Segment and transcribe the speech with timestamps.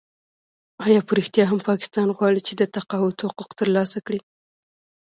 [0.85, 4.19] آیا په رښتیا هم پاکستان غواړي چې د تقاعد حقوق ترلاسه کړي؟